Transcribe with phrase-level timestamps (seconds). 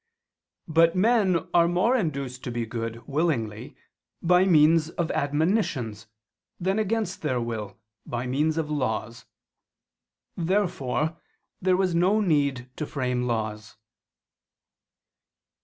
[0.67, 3.75] But men are more to be induced to be good willingly
[4.19, 6.07] by means of admonitions,
[6.59, 9.25] than against their will, by means of laws.
[10.35, 11.17] Therefore
[11.61, 13.75] there was no need to frame laws.